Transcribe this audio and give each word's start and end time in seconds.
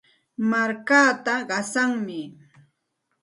Markaata 0.49 1.35
qasanmi. 1.49 2.19